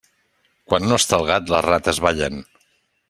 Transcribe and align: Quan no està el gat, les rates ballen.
Quan 0.71 0.87
no 0.91 0.97
està 1.01 1.19
el 1.23 1.27
gat, 1.31 1.53
les 1.57 1.67
rates 1.67 2.01
ballen. 2.07 2.41